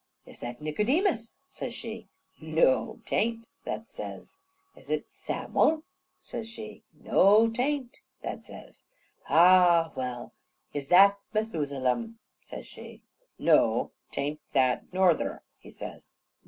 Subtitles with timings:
[0.25, 2.07] "Is that Nicodemus?" says she.
[2.41, 4.39] "Noo, t'ain't," that says.
[4.75, 5.83] "Is that Sammle?"
[6.19, 6.81] says she.
[6.91, 8.85] "Noo, t'ain't," that says.
[9.29, 10.33] "A well,
[10.73, 13.03] is that Methusalem?" says she.
[13.37, 16.13] "Noo, t'ain't that norther," he says.